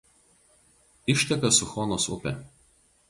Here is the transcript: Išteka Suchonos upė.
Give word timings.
Išteka 1.15 1.53
Suchonos 1.59 2.11
upė. 2.17 2.35